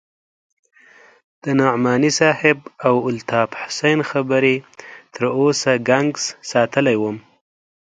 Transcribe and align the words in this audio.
د 1.41 1.43
نعماني 1.59 2.11
صاحب 2.19 2.57
او 2.87 2.95
الطاف 3.11 3.49
حسين 3.61 3.99
خبرې 4.11 4.55
تر 5.13 5.23
اوسه 5.39 5.71
گنگس 5.89 6.23
ساتلى 6.51 6.95
وم. 7.01 7.17